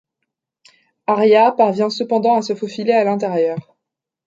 [1.05, 3.75] Arya parvient cependant à se faufiler à l'intérieur.